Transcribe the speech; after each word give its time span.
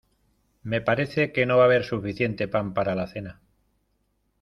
Me 0.63 0.81
parece 0.81 1.31
que 1.31 1.45
no 1.45 1.57
va 1.57 1.61
a 1.65 1.65
haber 1.67 1.83
suficiente 1.83 2.47
pan 2.47 2.73
para 2.73 2.95
la 2.95 3.05
cena. 3.05 3.39